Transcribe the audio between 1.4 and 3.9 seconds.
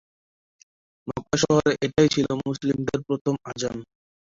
শহরে এটাই ছিল মুসলিমদের প্রথম আযান।